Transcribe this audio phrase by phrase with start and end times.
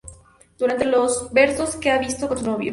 [0.57, 2.69] Durante los versos, que ha visto con su novio.